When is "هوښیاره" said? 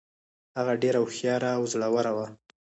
1.03-1.49